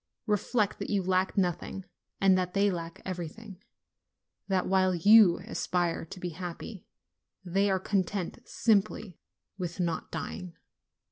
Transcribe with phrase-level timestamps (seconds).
[0.25, 1.85] Reflect that you lack nothing,
[2.19, 3.61] and that they lack everything;
[4.47, 6.87] that while you aspire to be happy,
[7.45, 9.19] they are THE POOR 55 content simply
[9.59, 10.55] with not dying.